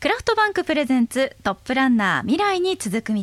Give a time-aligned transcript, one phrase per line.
[0.00, 3.22] クラフトバンクプレゼンツトップランナー未来に続く道。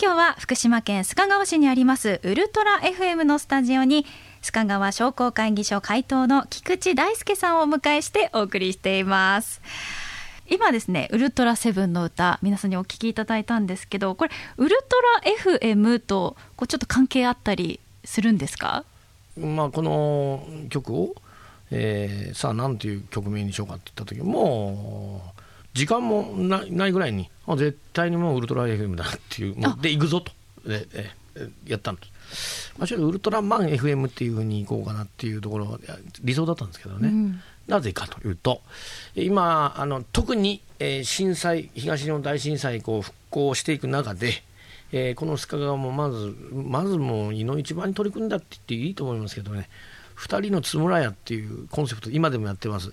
[0.00, 4.06] 今日は福島県須賀川市にありますウルトラ FM のスタジオに
[4.42, 9.60] 須賀川商工会議所会頭の菊池大輔さんをお迎えしてお送りしています。
[10.48, 14.96] 今ですねウルトラセブンの歌皆さんにお聞きいただいたんですけどこれウルト
[15.50, 18.84] ラ FM とこうちょっと関係あったりするんですか？
[19.36, 21.14] まあこの曲を、
[21.72, 25.22] えー、さあ何ていう曲名にしようかって言った時も
[25.74, 30.32] 時間もないぐらいにあ絶対にもうウルトラ FM だっていうで行くぞと。
[30.66, 31.10] でえ
[31.66, 32.72] やったんです。
[32.78, 35.78] まあ、ウルトラマン FM っていうふうにいこうかなっていうところ
[36.22, 38.62] 理想だったんですけどね、うん、なぜかというと
[39.14, 44.42] 今あの特に、えー、震災東日本大震災こう復興していく中で、
[44.92, 49.68] えー、この須賀川もまずまずもう胃の一番に取り組んだって言っていいと思いますけどね。
[50.16, 52.92] 2人の津村屋っていうコンセプト今でもやってます。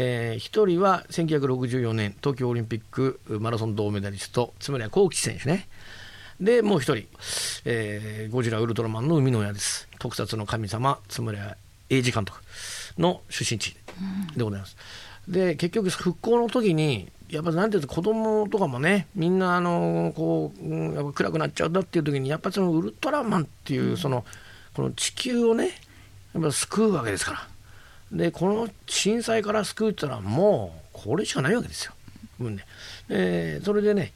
[0.00, 5.68] えー、1人は1964年東京オリンピックマラソン銅メダリスト津村幸喜選手ね。
[6.40, 7.08] でもう1人、
[7.64, 9.88] えー、ゴジラウルトラマンの生みの親です。
[9.98, 11.56] 特撮の神様津村
[11.90, 12.38] 英二監督
[12.96, 13.76] の出身地
[14.36, 14.76] でございます、
[15.26, 24.24] うん、で結局復興の時にやっぱなんていうと子供とかもねみんなあのこう、うん、やっぱ暗くなっちゃうんだっていう時にやっぱそのウルトラマンっていうその、
[24.74, 25.72] この地球をね
[26.34, 27.57] やっぱ救うわけですから。
[28.12, 31.92] でこの震災から救うって言ったらもうこれしかないわけですよ。
[32.40, 32.56] うん。
[32.56, 32.64] ね
[33.08, 34.12] えー、それでね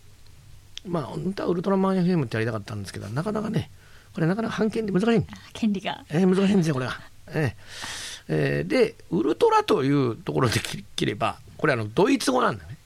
[0.87, 3.71] まあ本当はウルトラマン FM ってやりたかったんですけどなかなかね
[4.15, 5.27] これなかなか判権で難しい。
[5.53, 7.01] 権利が、えー、難しいんですよこれは。
[7.29, 10.61] えーえー、でウルトラというところで
[10.97, 12.77] 切ればこれあのドイツ語なんだね。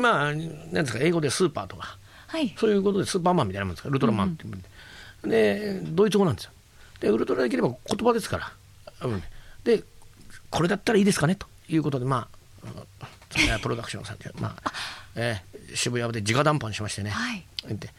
[0.00, 0.38] まあなん
[0.72, 4.44] ですか英語でスーパーとか、はい、そういうことでスーパーマンみたいなもんですからウルトラマンって
[5.22, 6.50] うん、でドイツ語なんですよ。
[7.00, 8.52] でウルトラできれば言葉ですから。
[9.02, 9.22] うん、
[9.64, 9.82] で
[10.50, 11.34] これだったらいいですかね？
[11.34, 12.28] ということでま
[12.64, 14.72] あプロダクションさんで、まあ
[15.14, 17.90] えー、渋谷で直談判しましてね、はい、で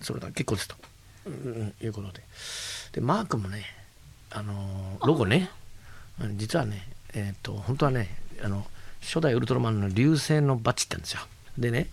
[0.00, 0.76] それが結構ですと、
[1.26, 2.22] うん、いうことで。
[2.92, 3.64] でマークもね、
[4.30, 5.50] あのー、ロゴね。
[6.34, 8.66] 実はね、えーと、本当はねあの
[9.00, 11.20] 初代ウルトラマンの流星のバッジってんですよ。
[11.56, 11.88] でね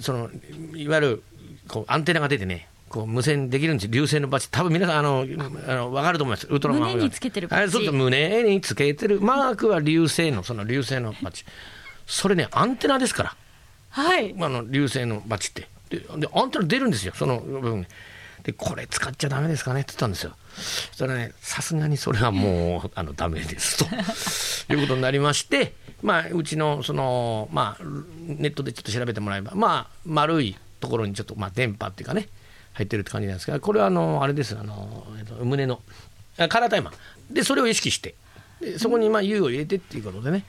[0.00, 0.30] その
[0.74, 1.22] いわゆる
[1.68, 3.88] こうアンテナが出てねこう無線できるんです。
[3.88, 5.24] 流星のバッジ多分皆さんあの
[5.68, 6.46] あの分かると思います。
[6.48, 9.20] ウルトラマン胸につけてるバッジそう胸につけてる。
[9.20, 11.44] マークは流星のその流星のバッジ
[12.04, 13.36] それねアンテナですから。
[13.90, 14.34] はい。
[14.36, 15.68] あの流星のバッジって。
[15.88, 17.12] ででアンテナ出るんですよ。
[17.14, 17.86] その部分。
[18.42, 20.32] でこれ使っちゃだめですかねって言ったんですよ。
[20.56, 20.62] そ
[20.94, 23.84] したらねさすがにそれはもうあのダメですと。
[24.72, 27.84] いうことになりましてまあうちのそのまあ
[28.26, 32.28] ネットでちょっと調べてもらえばまあ丸いところにちょっとまあ電波っていうかね
[32.74, 35.80] 入ってるって感じなんですがこれはあのあれですあの、えっと、胸の
[36.48, 36.94] カラータイマー
[37.34, 38.14] でそれを意識して
[38.60, 40.44] でそこにまあ U を入れてっていうことでね。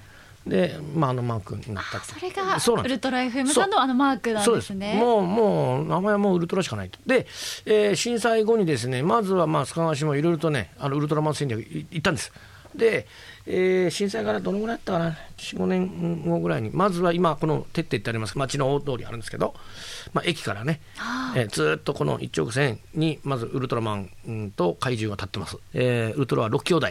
[0.45, 4.95] で、まあ、あのマークになったそれがウルトラ FM さんのあのマークなんですね。
[4.95, 6.97] もうもう名前はもうウルトラしかないと。
[7.05, 7.27] で、
[7.65, 12.31] えー、震災後にですねまずはまあ須賀川市もいろいろとねあのウルトラマン戦略行ったんです
[12.75, 13.07] で、
[13.45, 19.53] えー、震災からどのぐらいだったかな、4、5年後ぐらいに、まずは今、このてってってあります、町の大通りあるんですけど、
[20.13, 20.81] まあ、駅からね、
[21.35, 26.87] えー、ずっとこの一直線に、まずウルトラマンと怪獣が立ってます、えー、ウルトラは6兄弟。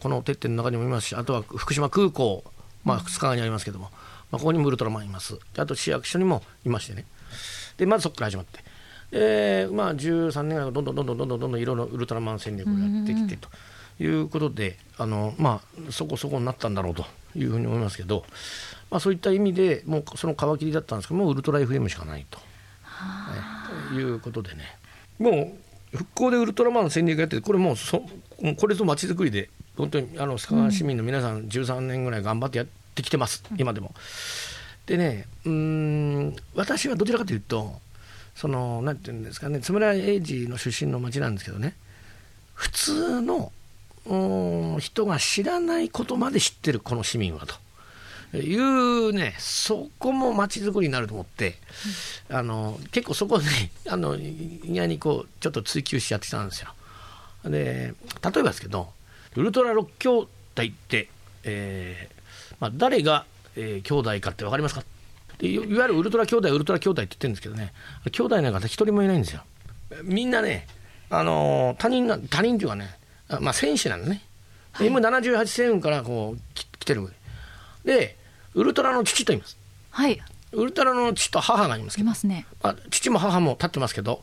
[0.00, 2.42] このてっての中にもいますし、あとは福島空港、
[2.84, 3.90] まあ、二日川にありますけども、
[4.32, 7.06] まあ、ここにもウルトラマンいます、あと市役所にもいましてね、
[7.76, 8.64] でまずそこから始まって。
[9.12, 13.58] えーまあ、13年間どんどんどんどんどんどんどんいろいろウルトラマン戦略をやってきてと、うんうん
[14.00, 17.04] いうことであの、まあ、そこそこになったんだろうと
[17.36, 18.24] いうふうに思いますけど、
[18.90, 22.38] まあ、そういった意味でもうその皮切りだったんですけどもウルトラ FM しかないと、
[23.90, 24.76] ということでね。
[25.18, 25.52] も
[25.92, 28.02] う復興でウルトラマンの戦略やってこれもうそ
[28.58, 33.94] これぞまちづくりで本当にあの須賀市民の皆さん13年ぐらい頑張ってやってきてます、うん、今でも。
[34.86, 37.80] でねうん私はどちらかというと
[38.34, 41.74] そのなんていうんですかね津村英二の出身の町なんですけどね
[42.54, 43.52] 普通の
[44.04, 47.54] 人が知らないことまで知ってるこの市民はと。
[48.34, 51.56] いうね、そこも街づくりになると思って、
[52.30, 53.44] うん、あの結構そこね
[53.86, 56.68] あの意外にこうちょっと追求しちゃってたんですよ。
[57.44, 57.92] で
[58.22, 58.90] 例えばですけど
[59.36, 60.28] ウルトラ6兄弟
[60.62, 61.08] って、
[61.44, 64.84] えーまあ、誰が、えー、兄弟かって分かりますか？
[65.36, 67.74] でいわゆるウルトラ兄弟ウルトラ兄弟って言ってるんですけどね
[68.10, 69.42] 兄弟なんか一人もいないんですよ
[70.04, 70.66] みんなね、
[71.10, 72.96] あのー、他人な他人っていうかね
[73.40, 74.22] まあ戦士なんだね、
[74.72, 77.08] はい、M78 星雲からこう来てる
[77.84, 78.16] で。
[78.54, 79.56] ウルトラの父と言います。
[79.90, 80.20] はい。
[80.52, 82.04] ウルトラの父と母がいますけど。
[82.04, 84.22] いますね、まあ、父も母も立ってますけど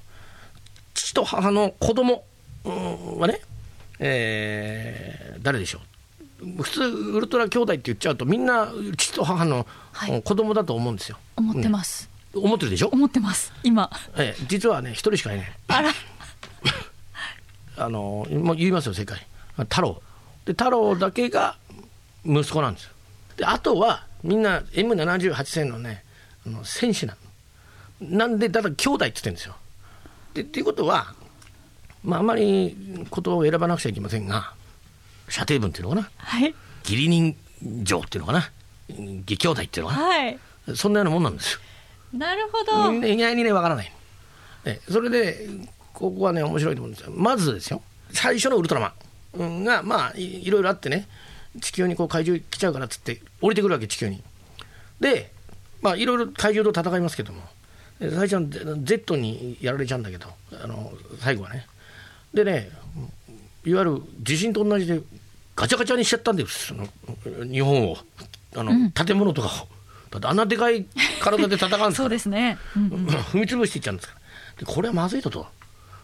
[0.93, 2.23] 父と母の子供
[2.63, 3.41] はね
[3.99, 5.79] えー、誰でしょ
[6.41, 6.63] う。
[6.63, 10.21] 普通ウルトラ兄弟って言っちゃうとみんな父と母のはい。
[10.21, 13.51] 子供だと思うんですよ、思ってます、思ってるでしょ、思ってます。
[13.63, 13.89] 今。
[14.15, 15.51] ええ、実はね一人しかいない。
[15.67, 15.91] あら
[17.79, 20.01] あのもう言いますよ正解太郎。
[20.45, 21.57] で太郎だけが
[22.25, 22.91] 息子なんですよ。
[23.37, 26.03] であとはみんな M78 戦のね
[26.45, 27.15] あの戦士な
[28.01, 28.09] の。
[28.17, 29.55] なんでだから兄弟って言ってるんですよ。
[30.33, 31.13] でっていうことは
[32.03, 34.53] まああんまり言葉を選ばなくちゃいけませんが
[35.29, 36.09] 射程分っていうのかな。
[36.17, 36.53] はい。
[36.83, 37.35] 義理人
[37.83, 38.51] 情っていうのかな。
[38.89, 40.39] 義兄弟っていうのかはい。
[40.67, 41.59] なそんなようなもんなんですよ。
[42.13, 43.91] なるほど、意外にねわからない。
[44.65, 45.47] えそれで
[45.99, 47.11] ここはね面白いと思うんですよ。
[47.13, 47.81] まずですよ。
[48.11, 48.93] 最初のウルトラマン。
[49.33, 51.07] うんがまあいいろいろあってね。
[51.59, 54.23] 地球にこう怪獣来ちゃうからっつって降りてくるわけ地球に。
[55.01, 55.31] で
[55.81, 57.41] まあいろいろ怪獣と戦いますけども。
[57.99, 60.27] で最初は Z にやられちゃうんだけど
[60.63, 61.67] あの最後はね。
[62.33, 62.69] でね
[63.65, 65.01] いわゆる地震と同じで
[65.55, 66.87] ガチャガチャにしちゃったんですその
[67.45, 67.97] 日本を。
[68.55, 69.49] あの、建物とかを。
[70.09, 70.85] だってあんなでかい
[71.21, 71.91] 体で戦うんですから。
[71.91, 73.05] そうですね、うんうん。
[73.31, 74.65] 踏み潰していっちゃうんですから。
[74.65, 75.47] でこれはまずいとと。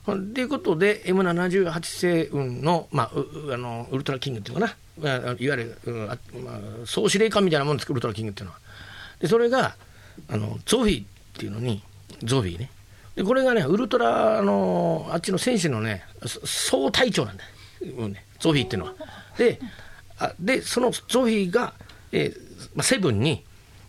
[0.06, 3.12] ということで M78 星雲の,、まあ、
[3.54, 8.60] あのウルトラキングっていうかな、いわゆる、うんあまあ、総司令官みたいなもんですウルトラキングっていうのは。
[9.20, 9.76] でそれが
[10.30, 11.06] あのゾフィーっ
[11.38, 11.82] ていうのに
[12.24, 12.70] ゾフィーね。
[13.16, 16.04] でこれがねウルトラあのあっちの戦士のね
[16.44, 17.44] 総隊長なんだ
[17.82, 18.94] よ、ね、ゾフィーっていうのは。
[19.38, 19.60] で
[20.20, 21.74] あでそのゾフィーが、
[22.12, 23.44] えーまあ、セブンに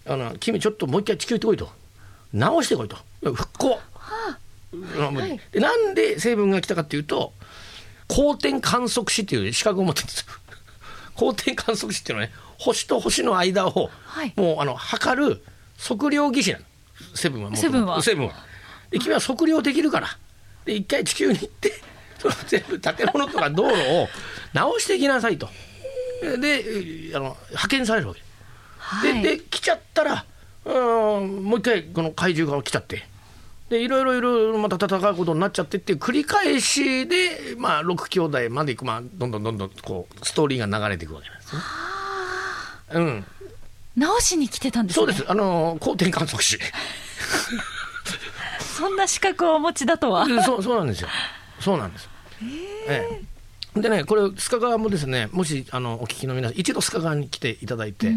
[0.07, 1.71] あの「君ちょっともう一回地球行ってこい」と
[2.33, 3.81] 「直してこい」と「復興」
[4.73, 5.41] はい。
[5.53, 7.33] でなんで成分が来たかっていうと
[8.09, 10.27] 光点観測士っていう資格を持ってるんですよ。
[11.17, 14.33] 光点観測士っていうのはね星と星の間を、はい。
[14.37, 15.45] もうあの測る
[15.79, 16.65] 測量技師なの。
[17.15, 18.03] セブンはもうセブンは？
[18.03, 18.35] セブンは。
[18.91, 20.09] で君は測量できるから。
[20.65, 21.73] で一回地球に行って
[22.19, 24.09] その全部建物とか道路を
[24.53, 25.49] 直していきなさいと。
[26.23, 28.23] であの派遣されるわけ。
[28.79, 29.23] はい。
[29.23, 30.25] でで来ちゃったら
[30.65, 30.71] う
[31.21, 33.07] んもう一回この怪獣が来ちゃって
[33.69, 41.63] でいろいろいろいろまた戦うことになっちゃってっていう繰り返しで、まあ、6兄弟までいく、まあ、どんどんどんどんこうストーリーが流れていくわけなんですね。
[42.95, 43.25] うん、
[43.97, 45.07] 直しに来てたんですね。
[45.07, 45.31] そうです。
[45.31, 46.59] あの光点観測士
[48.61, 50.27] そんな資格をお持ちだとは。
[50.27, 51.09] でそうそうなんですよ。
[51.59, 52.09] そうなんです。
[52.89, 53.21] え
[53.75, 53.81] え。
[53.81, 58.11] でねこれ須賀川もですねもしあのお聞きの皆さん一度須賀川に来ていただいて、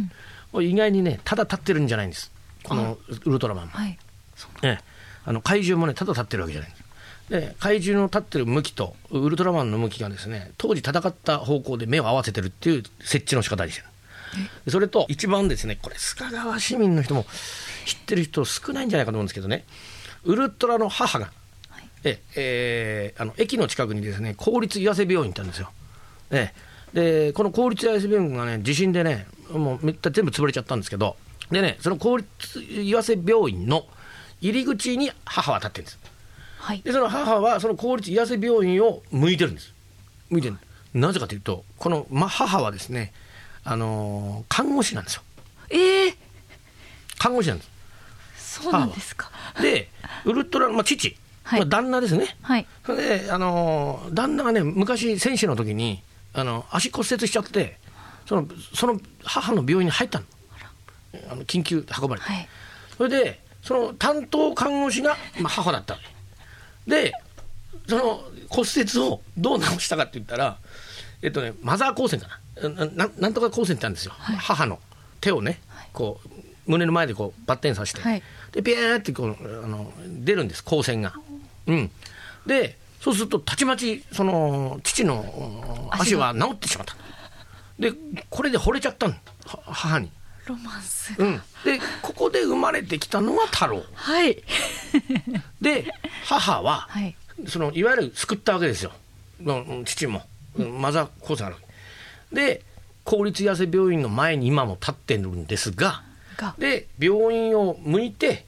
[0.51, 2.31] もう意外にねただ立ってるんじゃないんです。
[2.63, 3.65] このウルトラマン。
[3.67, 3.71] も。
[3.71, 3.97] はい。
[4.63, 4.83] ええ、
[5.29, 6.71] あの怪獣もねただ立ってるわけじゃない。
[6.71, 6.73] ん
[7.29, 13.87] で怪獣の立ってる向きとウルトラマンの向きがですね当時戦った方向で目を合わせてるっていう設置の仕方にしてる
[14.65, 17.27] でそれと一番ですねこれ須賀川市民の人も
[17.85, 19.65] 知ってる人少ないんじゃないかと思うんですけどね。
[20.23, 21.31] ウルトラの母が、
[22.03, 25.69] ええーあの駅の近くにですね公立岩瀬病院ってあるんですよ。
[26.31, 26.51] え
[26.93, 31.15] えでこの公立岩瀬病院がね地震でねもうめった全部潰れちゃったんですけど。
[31.51, 33.85] でねその公立岩瀬病院の
[34.41, 36.00] 入り口に母は立ってるんです。
[36.59, 36.81] はい。
[36.81, 39.74] でその母はその公立岩瀬病院を向いてるんです。
[40.30, 40.57] 向いてる。
[40.94, 43.13] なぜかというとこの、ま、母はですね
[43.63, 45.21] あのー看護師なんですよ。
[45.69, 46.18] ええ
[47.18, 47.69] 看護師なんです。
[48.62, 49.31] そうなんですか。
[49.62, 49.89] で
[50.25, 51.59] ウルトラ、まあ、父、はい。
[51.59, 52.35] まあ、旦那ですね。
[52.42, 52.65] はい。
[52.85, 56.01] それで、あのー旦那がね昔選手の時に
[56.33, 57.77] あの足骨折しちゃって
[58.25, 60.25] そのその母の病院に入ったの。
[61.31, 62.47] あの緊急で運ばれて、はい。
[62.95, 65.99] それでその担当看護師が、まあ、母だったわ
[66.85, 66.92] け。
[66.92, 67.13] で
[67.87, 70.57] その骨折をどう治したかって言ったら
[71.21, 72.69] えっとねマザー光線かな。
[72.69, 74.80] なななんとか光線ってあるんですよ、母の
[75.21, 75.59] 手をね
[75.94, 76.30] こう
[76.71, 78.21] 胸の前でこうバッテンさせて、はい。
[78.51, 81.13] でピャーってこうあの出るんです光線が。
[81.68, 81.92] うん、
[82.45, 86.95] でそうするとたちまちその父の足は治ってしまった。
[87.80, 87.94] で
[88.30, 89.13] これで惚れちゃったの。
[89.45, 90.11] は母に。
[90.49, 93.83] ロマンスうん、でここで生まれてきたのは太郎。
[93.94, 94.44] はい。
[95.61, 95.85] で
[96.25, 97.15] 母は、はい。
[97.47, 98.91] そのいわゆる救ったわけですよ。
[99.85, 100.23] 父も、
[100.57, 101.56] うんマザーコースがある
[102.33, 102.63] で
[103.06, 106.01] 公立痩せ病院の前に今も立ってるんですが
[106.35, 106.56] が。
[106.57, 108.45] で病院を向いて、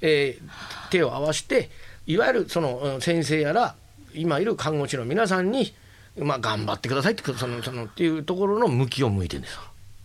[0.00, 1.70] えー手を合わせて
[2.06, 3.74] いわゆるそのうん先生やら
[4.14, 5.72] 今いる看護師の皆さんに、
[6.18, 9.60] まあ、頑張ってくださいってそのそのっていうところの向きを向いてるんですよ。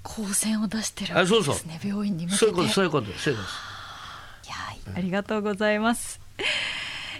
[0.06, 3.60] 光線を出してるわけですね病院に向けてそういうことそういうことそういうことです。
[4.46, 4.56] いや
[4.96, 6.22] ありがとうございます。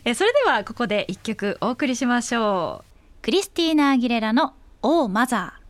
[0.06, 3.24] えそれではここで一曲お送りしましょう。
[3.24, 5.65] クリスティーナ・アギレラの「オー・マザー」。